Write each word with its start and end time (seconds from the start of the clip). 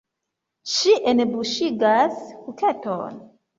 Ŝi 0.75 0.95
enbuŝigas 1.11 2.19
kuketon. 2.49 3.25